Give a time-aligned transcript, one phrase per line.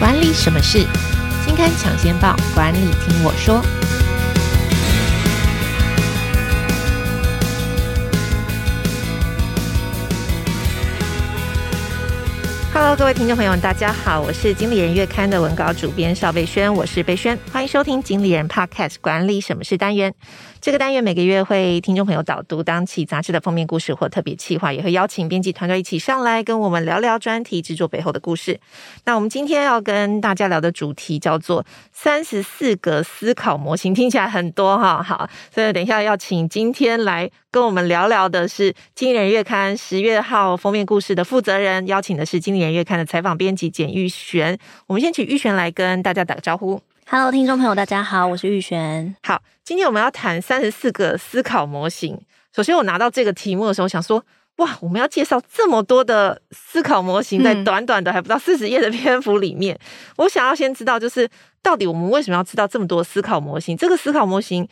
[0.00, 0.78] 管理什么事？
[1.44, 3.62] 金刊抢先报，管理听我说。
[12.72, 20.14] Hello，各位听众朋友，大家好，我是经理人月刊的文稿主编邵贝萱，我是贝萱，欢迎收听经理人 Podcast 管理什么事单元。
[20.60, 28.60] 这个单元每个月会听众朋友导读当期杂志的封面故事或特别企划，也会邀请编辑团队一起上来跟我们聊聊专题制作背后的故事。
[29.06, 35.02] 那我们今天要跟大家聊的主题叫做三十四个思考模型，听起来很多哈。
[35.02, 44.58] 好，所以等一下要请今天来跟我们聊聊的是《经理人月刊》十月号封面故事的负责人，邀请的是《经理人月刊》的采访编辑简玉璇。
[44.86, 46.82] 我们先请玉璇来跟大家打个招呼。
[47.12, 49.16] Hello，听众朋友，大家好，我是玉璇。
[49.24, 52.16] 好，今天我们要谈三十四个思考模型。
[52.54, 54.24] 首先，我拿到这个题目的时候，想说，
[54.58, 59.80] 哇，我们要介绍这么多的思考模型，在短短的还不到四十页的篇幅里面，嗯，
[60.18, 61.28] 我想要先知道，就是
[61.64, 63.76] 到底我们为什么要知道这么多思考模型？
[63.76, 64.68] 这个思考模型。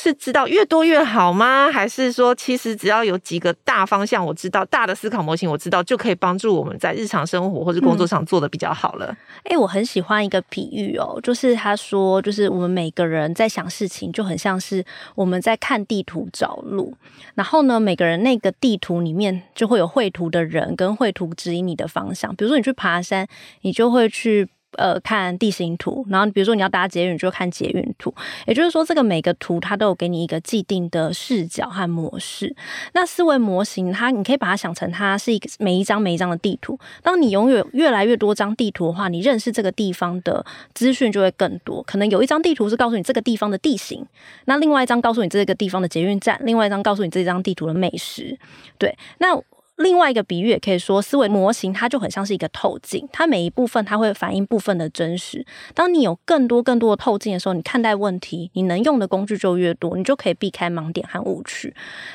[0.00, 1.70] 是知道越多越好吗？
[1.72, 9.06] 还是说，其实只要有几个大方向，我知道大的思考模型，我知道就可以帮助我们在日常生活或者工作上做的比较好了。
[9.42, 14.84] 哎、嗯欸，我很喜欢一个比喻哦，就是他说，就是我们每个人在想事情，就很像是
[15.16, 16.94] 我们在看地图找路。
[17.34, 22.34] 然后呢，每个人那个地图里面就会有绘图的人跟绘图指引你的方向。
[22.36, 23.26] 比如说你去爬山，
[23.62, 24.48] 你就会去。
[24.78, 28.14] 呃，看地形图，然后比如说你要搭捷运，就看捷运图。
[28.46, 32.54] 也就是说，这个每个图它都有给你一个既定的视角和模式。
[32.92, 36.78] 那思维模型，它你可以把它想成它是一个每一张每一张的地图。
[37.02, 41.82] 当你拥有越来越多张地图的话，你认识这个地方的资讯就会更多。
[41.82, 44.06] 可能有一张地图是告诉你这个地方的地形，
[44.44, 48.38] 那另外一张告诉你这个地方的捷运站，另外一张告诉你这张地图的美食。
[48.78, 49.42] 对，那。
[49.78, 55.44] 另外一个比喻也可以说，思维模型它就很像是一个透镜，它每一部分它会反映部分的真实。
[55.74, 61.72] 当你有更多更多的透镜的时候，你看待问题，你能用的工具就越多，你就可以避开盲点和误区。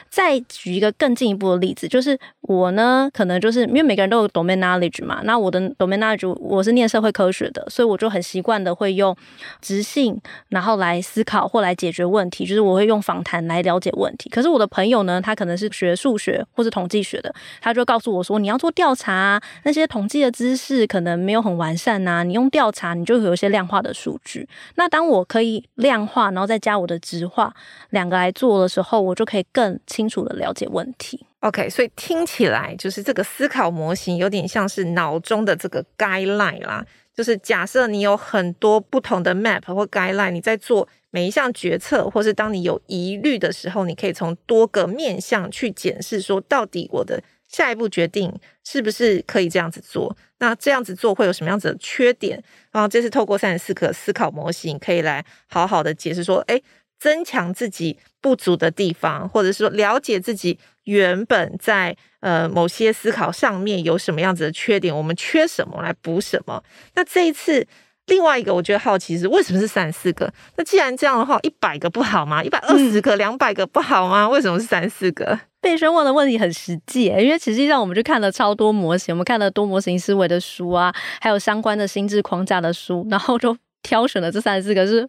[0.09, 9.15] 再举一个更进一步的例子，就是我呢，可能就是因为每个人都有 domain knowledge 嘛，那我的 domain knowledge 我是念社会科学的，所以我就很习惯的会用
[9.61, 14.29] 直性，然后来思考或来解决问题，就是我会用访谈来了解问题。
[14.29, 17.33] 可是我的朋友呢，他可能是学数学或是统计学的。
[17.61, 22.23] 他就告诉我说：“你要做调查，那些统计的知识可能没有很完善呐。
[22.23, 24.47] 你用调查，你就有一些量化的数据。
[24.75, 27.53] 那当我可以量化，然后再加我的直化
[27.89, 31.25] 两个来做的时候，我就可以更清楚的了解问题。
[31.39, 36.85] OK，所以听起来就是这个思考模型有点像是脑中的这个 guideline 啦。
[37.15, 47.21] 就是假设你有很多不同的 map 或 guideline，你在做每一项决策，或是当你有疑虑的时候，你可以从多个面向去检视，说到底我的。”
[47.53, 48.33] 下一步决定
[48.65, 50.17] 是不是可以这样子做？
[50.39, 52.43] 那这样子做会有什么样子的缺点？
[52.71, 56.61] 然后这是透过三十四个思考模型，可以来好好的解释说，诶，
[56.99, 66.61] 增强自己不足的地方，或者是说了解自己原本在呃某些思考上面有什么样子的缺点，我们缺什么来补什么。
[66.95, 67.65] 那这一次
[68.07, 70.31] 另外一个我觉得好奇是为什么是三十四个？
[70.57, 72.43] 那既然这样的话，一百个不好吗？
[72.43, 74.27] 一百二十个、两百个不好吗？
[74.27, 75.39] 为什么是三四个？
[75.61, 85.07] 贝生问的问题很实际，因为实际上我们就看了超多模型，我们看了多模型思维的书啊，还有相关的心智框架的书，然后就挑选的这三十四个是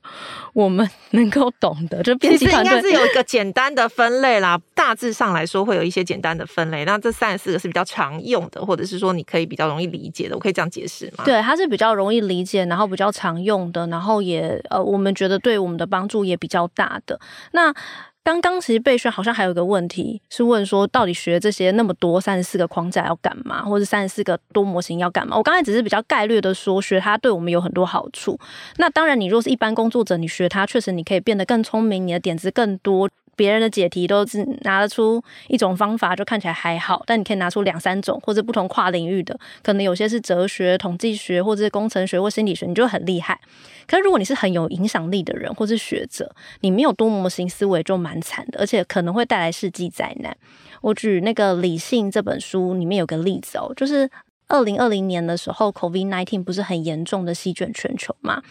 [0.52, 2.02] 我们能够懂的。
[2.02, 6.84] 就编辑团队是有一个简单的分类啦，大致上来说会有一些简单的分类。
[6.84, 11.24] 那这三十四个是比较常用的，或者是说你可以比较容易理解的，我可以这样解释吗？
[11.24, 17.18] 对，它是比较容易理解，然后比较常用的，然后也呃，我们觉得对我们的帮助也比较大的。
[17.52, 17.72] 那
[18.24, 25.36] 刚刚其实贝萱好像还有一个问题是问说，到底学这些那么多三十四个框架要干嘛，或者三十四个多模型要干嘛？
[25.36, 28.38] 我刚才只是比较概略的说，学它对我们有很多好处。
[28.78, 33.10] 那当然，你若是一般工作者，你学它确实你可以变得更聪明，你的点子更多。
[33.36, 43.40] 别人的解题都是拿得出一种方法，就看起来还好，但你可以拿出两三种或者不同跨领域的，可能有些是哲学、统计学，或者是工程学或心理学，你就很厉害。
[43.86, 50.36] 可是如果你是很有影响力的人或是学者，你没有多模型思维就蛮惨的，而且可能会带来世纪灾难。
[50.80, 54.08] 我举那个《理性》这本书里面有个例子哦，就是
[54.48, 58.42] 二零二零年的时候，COVID-19 不是很严重的席卷全球吗？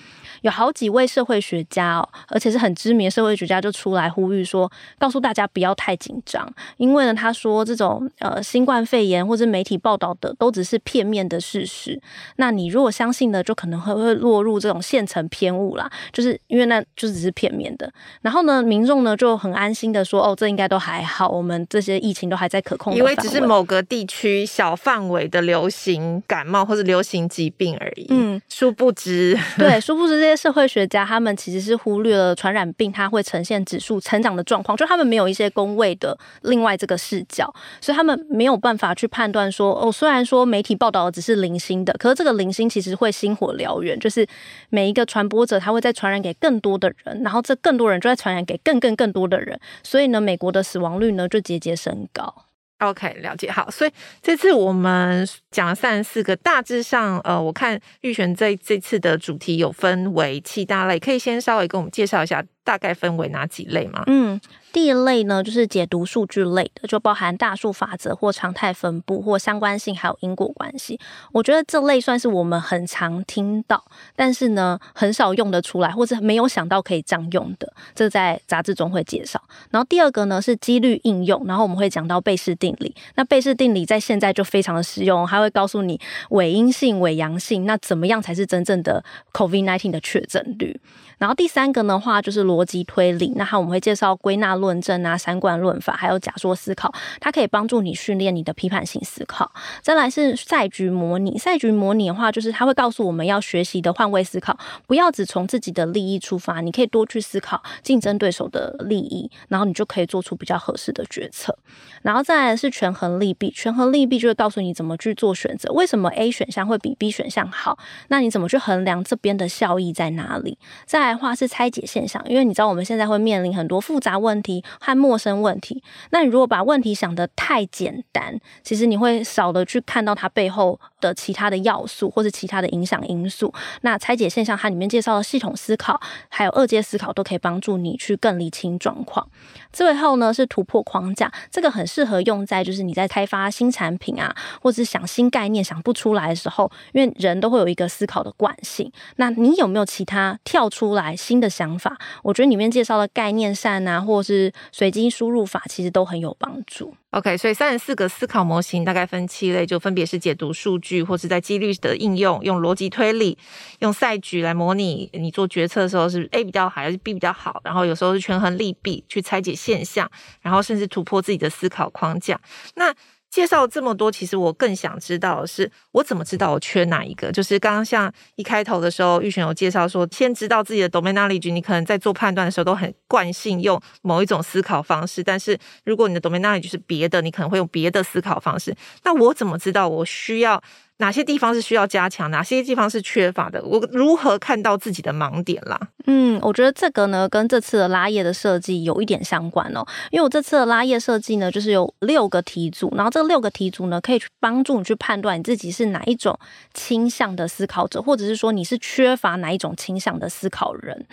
[0.41, 4.69] 有好几位社会学家哦，而且是很知名的社会学家，就出来呼吁说，
[4.99, 12.01] 告诉大家不要太紧张，因为呢，他说这种呃新冠肺炎或者媒体报道的都只是片面的事实，
[12.35, 17.89] 那你如果相信呢，就可能会会落入这种现成偏误啦，就是因为那就只是片面的。
[18.21, 25.92] 然后呢，民众呢就很安心的说，哦，这应该都还好，我们这些疫情都还在可控因，为只是某个地区小范围的流行。
[25.93, 28.07] 行感冒或者流行疾病而已。
[28.09, 44.25] 嗯，殊不知， 对，殊不知这些社会学家他们其实是忽略了传染病它会呈现指数成长的状况，就他们没有一些工位的另外这个视角，所以他们没有办法去判断说，哦，虽然说媒体报道的只是零星的，可是这个零星其实会星火燎原，就是
[44.69, 52.45] 每一个传播者他会再传染给更多的人，然后这更多人就在传染给更更更多的人，所以呢，美国的死亡率呢就节节升高。
[52.89, 53.49] OK，了解。
[53.49, 53.91] 好，所以
[54.21, 64.03] 这次我们讲了三十四个，大致上，呃，我看玉璇这这次的主题有分为七大类，可以先稍微跟我们介绍一下，大概分为哪几类吗？
[64.07, 64.39] 嗯。
[64.71, 70.99] 第一类呢，就是解读数据类的，就包含大数法则或常态分布或相关性，还有因果关系。
[71.31, 77.71] 我觉得这类算是我们很常听到，但是呢，很少用得出来，或者没有想到可以这样用的。
[77.93, 79.39] 这在杂志中会介绍。
[79.69, 82.95] 然后第二个呢是几率应用，然后我们会讲到贝氏定理。
[83.13, 86.01] 那贝氏定理在现在就非常的实用，还会告诉你
[86.31, 90.81] 伪阴性、伪阳性，那怎么样才是真正的 COVID-19 的确诊率？
[91.19, 99.51] 然后第三个的话就是逻辑推理，那我们会介绍归纳论证啊、三观论法，还有假说思考，它可以帮助你训练你的批判性思考。
[99.81, 104.55] 再来是赛局模拟，赛局模拟的话，就是它会告诉我们要学习的换位思考，
[104.85, 111.57] 不要只从自己的利益出发，你可以多去思考竞争对手的利益，然后你就可以做出比较合适的决策。
[112.03, 117.77] 然后再来是权衡利弊，权衡利弊就会告诉你怎么去做选择，为什么 A 选项会比 B 选项好，
[118.09, 120.57] 那你怎么去衡量这边的效益在哪里？
[120.85, 133.53] 再来的话是拆解现象，因为你知道我们现在会面临很多复杂问题和陌生问题，那你如果把问题想得太简单，其实你会少的去看到它背后的其他的要素或者其他的影响因素。
[133.81, 135.99] 那拆解现象它里面介绍的系统思考
[136.29, 139.27] 还有二阶思考都可以帮助你去更理清状况。
[139.71, 148.91] 最后呢是突破框架，这个很适合用在就是你在开发新产品啊，或者是想新概念想不出来的时候，因为人都会有一个思考的惯性。
[149.17, 151.97] 那你有没有其他跳出来新的想法？
[152.23, 156.93] 我觉得里面介绍的概念扇啊，或者是随机输入法，其实都很有帮助。
[157.11, 163.37] OK，所以三十四个思考模型大概分七类，就分别是解读数据，或是在几率的应用，用逻辑推理，
[163.79, 170.09] 用赛局来模拟你做决策的时候是 A 比较好还是 B 比较好，然后有时候是权衡利弊去拆解现象，
[170.41, 172.39] 然后甚至突破自己的思考框架。
[172.75, 172.91] 那
[173.33, 177.31] 介绍这么多，其实我更想知道的是，我怎么知道我缺哪一个？
[177.31, 188.75] 就是刚刚像一开头的时候，玉璇有介绍说，先知道自己的 domain knowledge，你可能在做判断的时候都很惯性用某一种思考方式，但是如果你的 domain knowledge 是别的，你可能会用别的思考方式。
[189.03, 190.61] 那我怎么知道我需要？
[191.03, 193.61] 哪些地方是需要加强，哪些地方是缺乏的？
[193.65, 195.77] 我如何看到自己的盲点啦？
[196.05, 199.85] 嗯，我觉得这个呢，跟这次的拉页的设计有一点相关哦。
[200.11, 206.39] 因为我这次的拉页设计呢，就是有六个题组，然后这六个题组呢，可以去帮助你去判断你自己是哪一种
[206.73, 211.05] 倾向的思考者，或者是说你是缺乏哪一种倾向的思考人。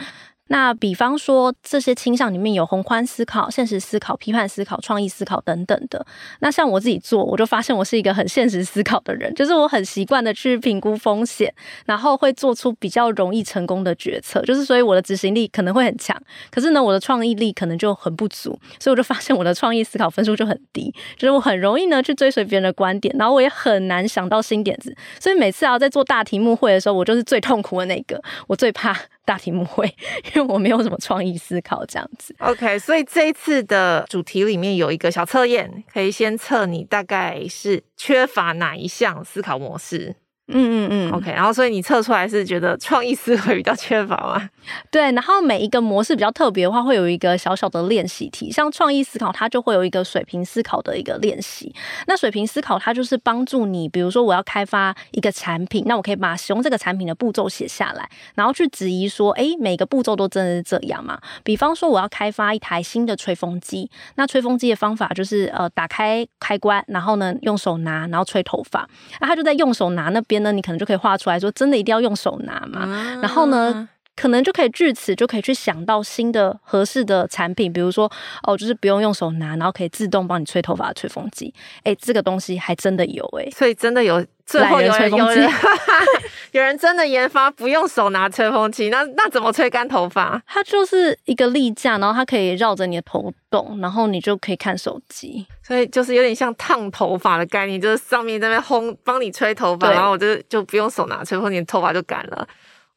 [0.52, 6.04] 那比方说，这些倾向里面有宏观思考、现实思考、批判思考、创意思考等等的。
[6.40, 11.54] 那像我自己做，我就发现我是一个很现实思考的人， 就是我很习惯的去评估风险，
[11.86, 14.42] 然后会做出比较容易成功的决策。
[14.42, 16.20] 就是所以我的执行力可能会很强，
[16.50, 18.58] 可是呢，我的创意力可能就很不足。
[18.80, 24.92] 所以我就发现我的创意思考分数就很低，就是我很容易呢去追随别人的观点，然后我也很难想到新点子。
[25.20, 28.96] 所以每次啊在做大题目会的时候，我就是最痛苦的那个，我最怕。
[29.30, 29.86] 大题目会，
[30.34, 32.34] 因为我没有什么创意思考这样子。
[32.40, 40.16] OK，所以这一次的主题里面有一个小测验，可以先测你大概是缺乏哪一项思考模式。
[40.52, 44.50] 嗯嗯嗯，OK，然后所以你测出来是觉得创意思维比较缺乏吗？
[44.90, 51.74] 对，然后每一个模式比较特别的话，会有一个小小的练习题，像创意思考，它就会有一个水平思考的一个练习。
[52.06, 61.18] 那水平思考它就是帮助你，比如说我要开发一个产品，那我可以把使用这个产品的步骤写下来，然后去质疑说，诶，每个步骤都真的是这样吗？
[61.44, 68.88] 比方说我要开发一台新的吹风机，那吹风机的方法就是呃打开开关，然后呢用手拿，然后吹头发，
[69.20, 70.39] 那他就在用手拿那边。
[70.42, 72.86] 那你可能就可以画出来说，真的一定要用手拿嘛？
[73.22, 73.88] 然后呢，
[74.20, 78.10] 可能就可以据此就可以去想到新的合适的产品，比如说
[78.42, 81.54] 哦，就是不用用手拿，然后可以自动帮你吹头发的吹风机。
[81.84, 85.50] 哎，这个东西还真的有哎，所以真的有，最后有人有人，
[86.52, 90.42] 有人真的研发不用手拿吹风机，那那怎么吹干头发？
[90.46, 95.46] 它就是一个立架，然后它可以绕着你的头动，然后你就可以看手机。
[95.62, 102.46] 所以就是有点像烫头发的概念，就是上面在那边烘，帮你吹头发，然后我就就不用手拿吹风机，头发就干了。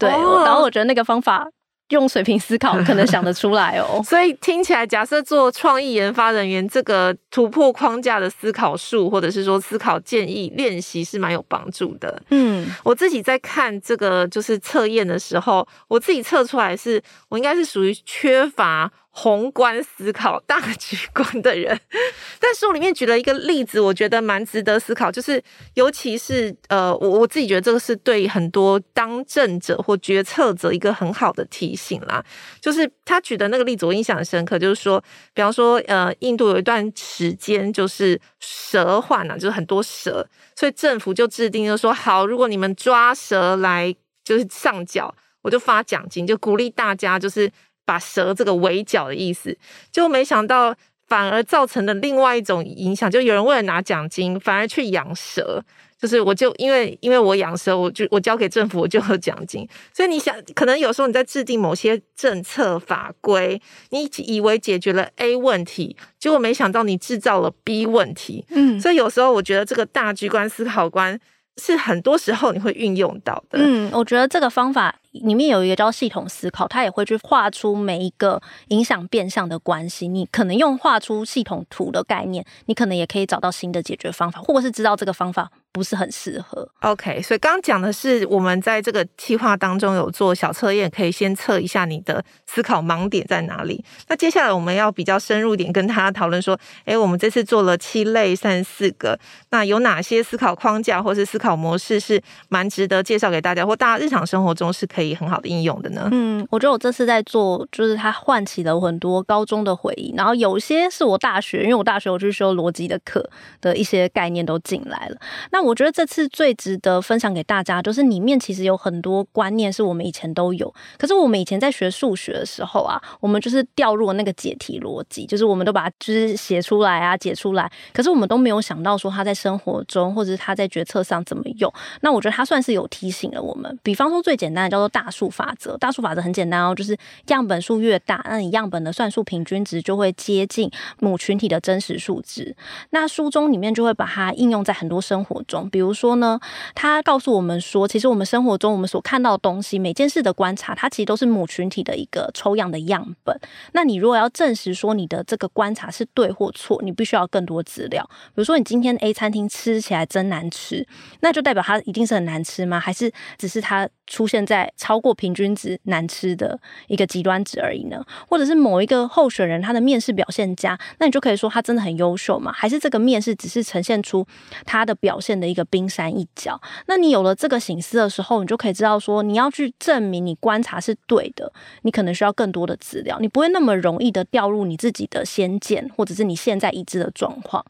[0.04, 1.46] 对，然后我觉得那个方法
[1.90, 4.02] 用水平思考可能想得出来哦。
[4.06, 12.22] 所以听起来，假设做创意研发人员，这个突破框架的思考术，或者是说思考建议练习是蛮有帮助的。
[12.30, 18.92] 嗯，我自己在看这个就是测验的时候，我自己测出来是我应该是属于缺乏。
[19.16, 21.80] 宏观思考大局观的人，
[22.42, 25.42] 但书里面举了一个例子，我觉得蛮值得思考，就是
[25.76, 32.26] 尤其是呃，我我自己觉得这个是对很多当政者或决策者一个很好的提醒啦。
[32.60, 35.00] 就是他举的那个例子，我印象很深刻，就是说，
[35.36, 47.52] 比方说呃，印度有一段时间就是蛇患啊，就是很多蛇，所以政府就制定就说，好，如果你们抓蛇来就是上缴，我就发奖金，就鼓励大家就是。
[47.86, 49.58] 把蛇这个围剿的意思，
[49.92, 50.76] 就没想到
[51.08, 55.64] 反而造成了另外一种影响，就有人为了拿奖金，反而去养蛇。
[56.00, 59.66] 就是我就因为因为我养蛇，我就我交给政府，我就有奖金。
[59.94, 63.62] 所以你想，可能有时候你在制定某些政策法规，
[63.92, 68.46] 你以为解决了 A 问题，结果没想到你制造了 B 问题。
[68.50, 71.18] 嗯，所以有时候我觉得这个大局观思考观
[71.62, 73.60] 是很多时候你会运用到的。
[73.60, 74.96] 嗯，我觉得这个方法。
[75.14, 80.08] 里面有一个叫系统思考，它也会去画出每一个影响变相的关系。
[80.08, 86.68] 你可能用画出系统图的概念，你可能也可以找到新的解决方法，或者是知道这个方法不是很适合。
[86.80, 93.84] OK，所以刚刚讲的是我们在这个计划当中有做小测验，可以先测一下你的思考盲点在哪里。
[94.08, 99.20] 那接下来我们要比较深入点跟大家讨论说，诶，我们这次做了七类三十四个，
[99.52, 105.04] 那有哪些思考框架或是思考模式是蛮值得介绍给大家，或大家日常生活中是可以。
[105.04, 106.08] 可以很好的应用的呢。
[106.14, 115.18] 嗯，我觉得我这次在做，就是它唤起了很多高中的回忆，然后有些是我大学，因为我大学我去修逻辑的课的一些概念都进来了。
[115.52, 131.72] 那我觉得这次最值得分享给大家，就是里面其实有很多观念是我们以前都有，可是我们以前在学数学的时候啊，我们就是掉入了那个解题逻辑，就是我们都把它就是写出来啊，解出来，可是我们都没有想到说它在生活中或者是它在决策上怎么用。
[132.02, 134.90] 那我觉得它算是有提醒了我们，比方说最简单的叫做。
[134.94, 136.96] 大数法则，大数法则很简单哦，就是
[137.28, 142.56] 样本数越大，那你样本的算术平均值就会接近母群体的真实数值。
[142.92, 146.40] 那书中里面就会把它应用在很多生活中，比如说呢，
[146.74, 153.40] 他告诉我们说，其实我们生活中我们所看到的东西，每件事的观察，它其实都是母群体的一个抽样的样本。
[153.74, 158.04] 那你如果要证实说你的这个观察是对或错，你必须要更多资料。
[158.10, 160.86] 比如说你今天 A 餐厅吃起来真难吃，
[161.22, 162.80] 那就代表它一定是很难吃吗？
[162.80, 168.04] 还是只是它出现在超过平均值难吃的一个极端值而已呢？
[168.28, 172.52] 或者是某一个候选人他的面试表现佳，那你就可以说他真的很优秀嘛？
[172.52, 174.26] 还是这个面试只是呈现出
[174.66, 176.60] 他的表现的一个冰山一角？
[176.88, 187.64] 那你有了这个省思的时候，你就可以知道说，你要去证明你观察是对的，你可能需要更多的资料，你不会那么容易的掉入你自己的先见，或者是你现在已知的状况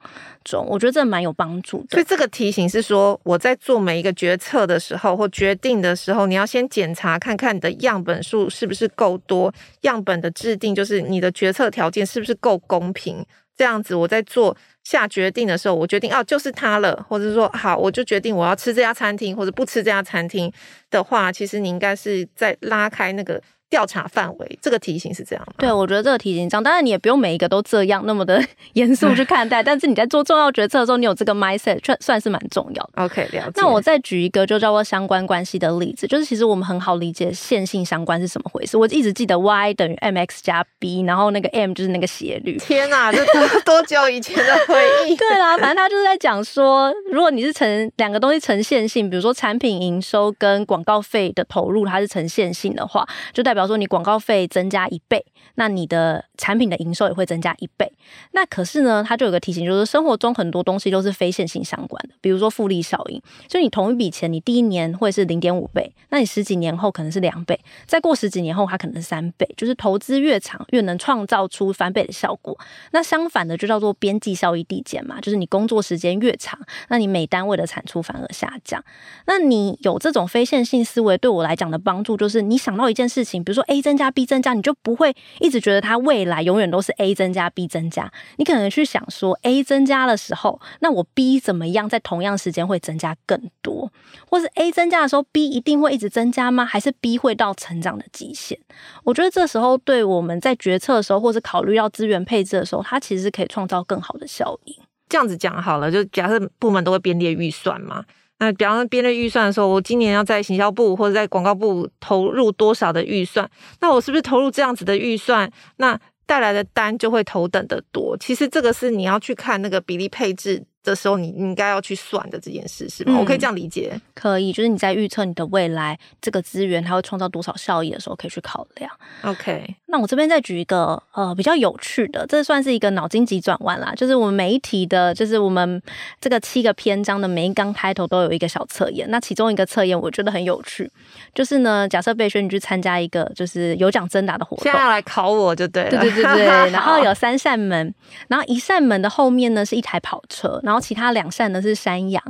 [0.43, 0.63] 中。
[0.69, 1.87] 我觉得这蛮有帮助的。
[1.89, 9.51] 所以这个提醒是说，我在做每一个决策的时候或决定的时候，你要先检查看看你的样本数是不是够多，
[9.81, 13.25] 样本的制定就是你的决策条件是不是够公平，
[13.57, 20.51] 这样子我在做下决定的时候，我决定哦就是他了，或者说好我就决定我要吃这家餐厅或者不吃这家餐厅
[20.89, 23.41] 的话，其实你应该是在拉开那个。
[23.73, 25.53] 调查范围，这个题型是这样吗？
[25.57, 26.61] 对，我觉得这个题型这样。
[26.61, 28.39] 当然，你也不用每一个都这样那么的
[28.73, 29.63] 严肃去看待。
[29.65, 33.03] 但是你在做重要决策的时候，你有这个 mindset，算算是蛮重要的。
[33.03, 33.51] OK，了解。
[33.55, 38.77] 那我再举一个就叫做相关关系的例子，就是其实我们很好理解线性相关是什么回事。
[38.77, 42.57] 我一直记得 y 等于 mx 加 b，然后那个 m 就是那个斜率。
[42.59, 44.75] 天哪，这多多久以前的回
[45.07, 45.15] 忆？
[45.17, 54.47] 对啦，反正他就是在讲说，如果你是呈两个东西呈线性，比如说产品营收跟广告费的投入，它是呈线性的话，就代表说你广告费。
[54.53, 57.91] 增加一倍，那你的产品的营收也会增加一倍。
[58.31, 63.21] 那可是呢，它就有个提醒，就是生活中很多东西都是非线性相关的，比如说复利效应。
[63.47, 69.47] 就你同一笔钱，你第一年会是零点五倍，那你十几年后可能是两倍，再过十几年后它可能是三倍。
[69.57, 72.57] 就是投资越长，越能创造出翻倍的效果。
[72.91, 78.83] 那相反的就叫做边际效益递减嘛，就是你工作时间越长，那你每单位的产出反而下降。
[79.25, 84.23] 那你有这种非线性思维，对我来讲的帮助就是，你想到一件事情，比如说 A 增加 B。
[84.25, 88.09] 增加，你就不会一直觉得它未来永远都是 A 增加 B 增加。
[88.37, 93.91] 你可能去想说，A 增加的时候，那我 B 怎么样，在同样时间会增加更多？
[94.29, 96.65] 或是 A 增加的时候，B 一定会一直增加吗？
[96.65, 98.57] 还是 B 会到成长的极限？
[99.03, 104.75] 我觉得这时候对我们在决策的时候，或是考虑到资源配置的时候，它其实是可以创造更好的效应。
[105.09, 108.05] 这样子讲好了，就假设部门都会编列预算嘛。
[108.43, 113.49] 那比方说编列预算的时候，我今年要在行销部或者在广告部投入多少的预算？
[113.79, 115.49] 那我是不是投入这样子的预算？
[115.77, 118.17] 那带来的单就会头等的多。
[118.17, 120.65] 其实这个是你要去看那个比例配置。
[120.83, 123.13] 的时候，你应该要去算的这件事是吗？
[123.15, 128.91] 嗯、我可以这样理解，可以，就是你在预测你的未来这个资源它会创造多少效益的时候，可以去考量。
[129.21, 135.81] OK，那我这边再举一个呃比较有趣的，这算是一个脑筋急转弯啦，就是我们每一题的，就是我们
[136.19, 139.09] 这个七个篇章的每一章开头都有一个小测验。
[139.09, 140.89] 那其中一个测验我觉得很有趣，
[141.33, 147.93] 就是呢，假设贝轩你去参加一个就是有奖征答的活动，现在要来考我就对了，对对对对， 然后有三扇门，
[148.27, 152.23] 然后一扇门的后面呢是一台跑车，然后其他两扇呢是山羊。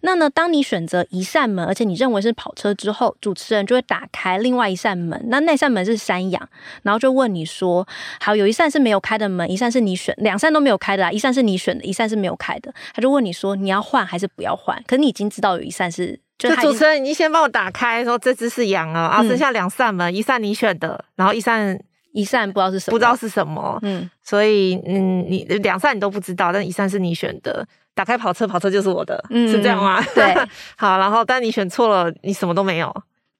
[0.00, 5.20] 那呢，当你选择一扇门，而且你认为是跑车之后，主持人就会打开另外一扇门。
[5.28, 6.48] 那那扇门是山羊，
[6.82, 7.86] 然后就问你说
[8.20, 21.78] ：“好，有一扇是没有开的门，一扇是你选，两扇都没有开的啊，一扇是你选的，一扇是没有开的。”他就问你说：“你要换还是不要换？”可是你已经知道有一扇是，就，就主持人，你先帮我打开，说这只是羊啊，啊，剩下两扇门，一扇你选的，然后一扇。
[22.12, 27.68] 一扇不知道是什么，不知道是什么，嗯，所以嗯，你两扇你都不知道，但一扇是你选的。
[27.96, 30.00] 打开跑车，跑车就是我的，嗯、是这样吗？
[30.14, 30.34] 对，
[30.76, 32.94] 好，然后但你选错了，你什么都没有，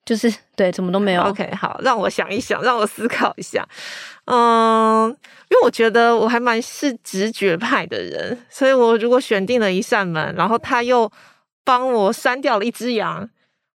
[0.07, 1.23] 就是对，什么都没有。
[1.25, 3.69] OK，好，让我想一想，让我思考一下。
[4.25, 5.09] 嗯，
[5.51, 11.13] 因为我觉得我还蛮是直觉派的人，所以我如果选定了一扇门，然后他又
[11.63, 13.29] 帮我删掉了一只羊。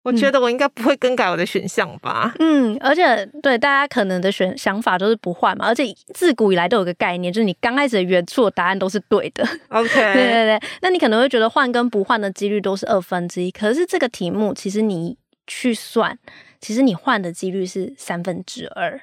[0.03, 2.33] 我觉得我应该不会更改我的选项吧。
[2.39, 9.47] 嗯，而且对大家可能的选想法都是不换嘛，而且自古以来都有个概念，就是你刚开始的原错答案都是对的。
[9.69, 15.15] OK， 对对对，那你可能会觉得换跟不换的几率都是二分之一，可是这个题目其实你
[15.45, 16.17] 去算，
[16.59, 18.99] 其实你换的几率是三分之二。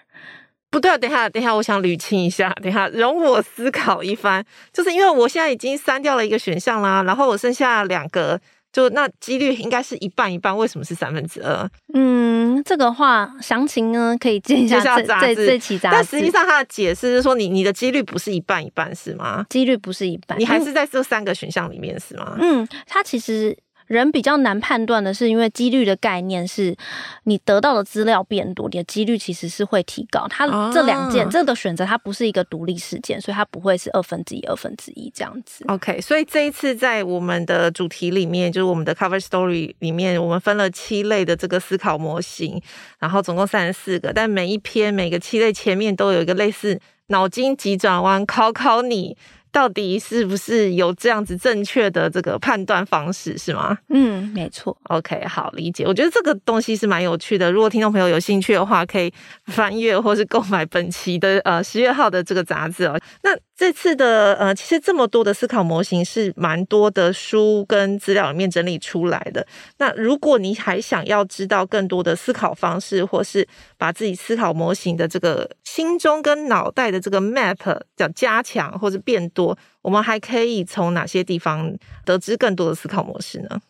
[0.71, 8.41] 不对啊，等一下，等一下，我想捋清一下，等一下，容我思考一番，就是因为我现在已经删掉了一个选项啦，然后我剩下两个。
[8.79, 11.69] 就那几率应该是一半一半，为什么是三分之二？
[11.95, 15.97] 嗯，这个话详情呢可以见一下这这这期杂志。
[15.97, 19.45] 但实际上它的解释是说你，你你的几率不是一半一半是吗？
[19.51, 22.37] 几率不是一半，你还是在这三个选项里面是吗？
[22.41, 23.57] 嗯，它其实。
[23.89, 26.77] 人比较难判断的是，因为几率的概念是，
[27.25, 30.27] 你得到的资料变多，你的几率其实是会提高。
[30.29, 35.65] 它这两件、啊、这个选择，它不是一个独立事件，所以它不会是二分之一、二分之一这样子。
[35.69, 42.63] OK，所以这一次在我们的主题里面，就是我们的 Cover Story 里面，我们分了七类的这个思考模型，
[42.99, 49.17] 然后总共三十四个，但每一篇每个七类前面都有一个类似脑筋急转弯，考考你。
[49.59, 53.77] 到底是不是有这样子正确的这个判断方式是吗？
[53.89, 54.79] 嗯，没错。
[54.85, 55.85] OK，好，理解。
[55.85, 57.51] 我觉得这个东西是蛮有趣的。
[57.51, 59.13] 如果听众朋友有兴趣的话，可以
[59.47, 62.97] 翻阅或是购买本期的呃十月号的这个杂志哦。
[63.25, 69.45] 那这次的呃，其实这么多的思考模型是蛮多的书跟资料里面整理出来的。
[69.79, 73.45] 那如果你还想要知道更多的思考方式，或是
[73.77, 79.48] 把自己思考模型的这个心中跟脑袋的这个 map 叫加强或者变多。
[79.83, 81.73] 我们还可以从哪些地方
[82.05, 83.61] 得知更多的思考模式呢？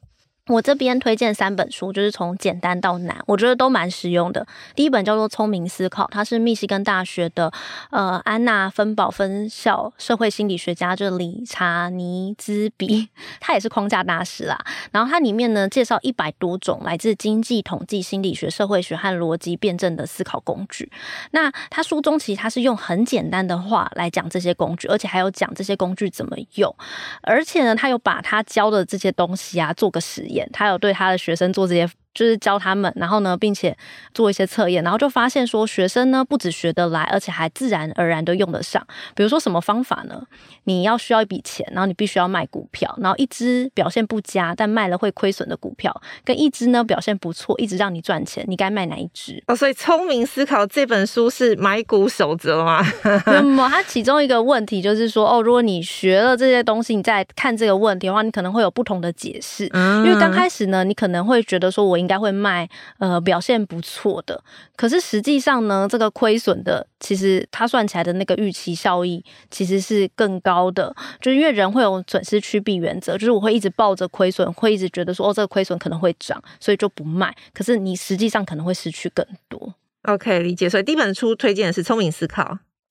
[0.49, 4.47] 我这边推荐三本书，就是从简单到难，我觉得都蛮实用的。
[4.75, 7.53] 第一本叫做《聪明思考》，它是密西根大学的
[7.91, 13.09] 呃安娜芬堡分校社会心理学家，就是理查尼兹比，
[13.41, 14.59] 他也是框架大师啦。
[14.91, 20.91] 然后它里面呢介绍一百多种来自经济、统计、心理学、社会学和逻辑辩证的思考工具。
[21.33, 26.75] 那他书中其实他是用很简单的话来讲这些工具，而且还有讲这些工具怎么用，
[27.21, 30.38] 而且呢他有把他教的这些东西啊做个实验。
[30.53, 31.89] 他有对他的学生做这些。
[32.19, 33.77] 就是教他们，然后呢，并且
[34.13, 38.85] 做一些测验，然后就发现说，学生呢不止学得来，而且还自然而然的用得上。
[39.15, 40.25] 比如说什么方法呢？
[40.65, 49.41] 你要需要一笔钱，然后你必须要卖股票，然后一只表现不佳但卖了会亏损的股票，跟一只呢表现不错，一直让你赚钱，你该卖哪一只？
[49.47, 52.85] 哦，所以聪明思考这本书是买股守则吗？
[53.27, 59.71] 那 么它其中一个问题就是说，哦，如果你学了这些东西，你再看这个问题的话，你可能会有不同的解释。
[59.73, 62.08] 嗯，因为刚开始呢，你可能会觉得说我应。
[62.09, 62.67] 应该会卖
[62.99, 64.43] 呃表现不错的，
[64.77, 79.75] 可是实际上呢，这个亏损的其实它算起来的那个预期效益其实是更高的，就是因为人会有损失趋避原则，就是我会一直抱着亏损，会一直觉得说哦这个亏损可能会涨，所以就不卖，可是你实际上可能会失去更多。
[80.05, 80.71] OK，理解。
[80.71, 82.43] 所以第一本书推荐的是《聪明思考》。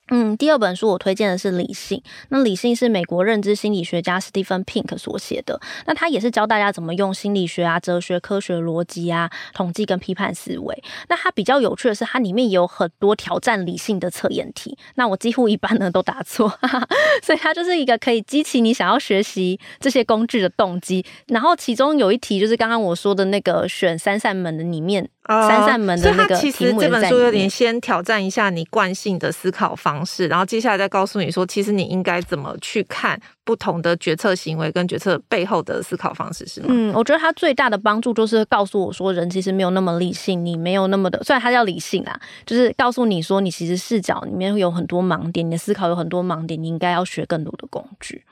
[0.09, 1.97] 嗯，第二本书我推荐的是《理性》，
[2.29, 10.83] 那《理性》是美国认知心理学家 Stephen Pink 所写的，那他也是教大家怎么用心理学啊、哲学、科学逻辑啊、统计跟批判思维。
[11.09, 16.87] 那它比较有趣的是，它里面有很多挑战理性的测验题，那我几乎一般呢都答错，哈哈，
[17.21, 21.05] 所以它就是一个可以激起你想要学习这些工具的动机。
[21.27, 25.09] 然后其中有一题就是刚刚我说的那个选三扇门的里面。
[25.27, 36.67] 三扇门的那个题目，其实这本书有点先挑战一下你惯性的思考方式，然后接下来再告诉你说，其实你应该怎么去看不同的决策行为跟决策背后的思考方式，是吗？
[36.69, 48.23] 嗯，我觉得它最大的帮助就是告诉我说，人其实没有那么理性，你没有那么的，虽然它叫理性啊，就是告诉你说，你其实视角里面会有很多盲点，你的思考有很多盲点，你应该要学更多的工具。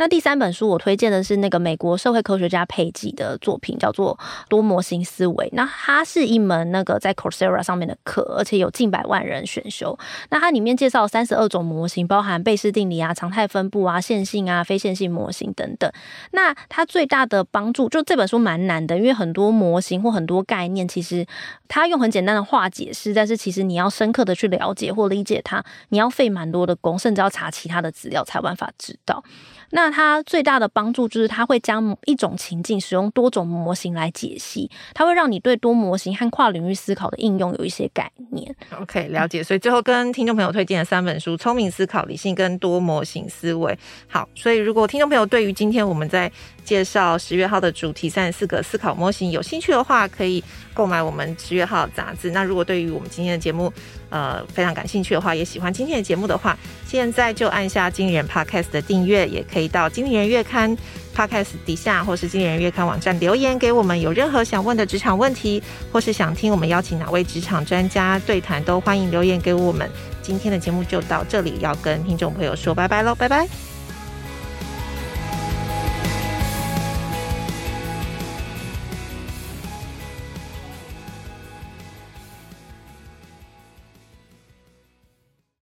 [0.00, 4.16] 那第三本书我推荐的是那个美国社会科学家佩吉的作品，叫做
[4.48, 5.44] 《多模型思维》。
[5.52, 9.98] 那它是一门那个在 Coursera 上面的课，而且有近百万人选修。
[10.30, 15.92] 那它里面介绍三十二种模型，包含贝氏定理啊、常态分布啊、线性啊、非线性模型等等。
[16.30, 21.26] 那它最大的帮助，就这本书蛮难的，因为很多模型或很多概念，其实
[21.68, 29.22] 它用很简单的话解释，但是其实你要深刻的去了解或理解它，你要费蛮多的功，甚至要查其他的资料才有办法知道。
[29.70, 38.54] 那它最大的帮助就是，它会将一种情境使用多种模型来解析，它会让你对多模型和跨领域思考的应用有一些概念。
[38.80, 39.42] OK，了解。
[39.42, 43.72] 所以最后跟听众朋友推荐的三本书：《聪明思考》、《理性》跟《多模型思维》。
[44.08, 46.30] 好，所以如果听众朋友对于今天我们在
[46.64, 50.42] 介绍十月号的主题三十四个思考模型有兴趣的话，可以
[50.74, 52.30] 购买我们十月号杂志。
[52.30, 53.72] 那如果对于我们今天的节目，
[54.08, 56.56] 呃，非常感兴趣的话，也喜欢今天的节目的话，
[56.86, 60.76] 现在就按下经理人 Podcast 的订阅，也可以以到经理人月刊
[61.14, 64.00] Podcast 底下，或是经理人月刊网站留言给我们。
[64.00, 69.88] 有任何想问的职场问题，或是想听我们邀请哪位职场专家对谈，都欢迎留言给我们。
[70.22, 73.69] 今天的节目就到这里，要跟听众朋友说拜拜喽，拜拜。